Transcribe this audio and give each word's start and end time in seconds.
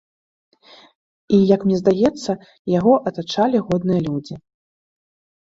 І 1.37 1.41
як 1.55 1.65
мне 1.67 1.77
здаецца, 1.83 2.31
яго 2.77 2.93
атачалі 3.13 3.57
годныя 3.69 4.01
людзі. 4.07 4.35